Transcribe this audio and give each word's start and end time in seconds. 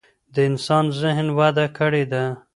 د 0.33 0.35
انسان 0.49 0.85
ذهن 1.01 1.27
وده 1.37 1.65
کړې 1.77 2.03
ده. 2.11 2.23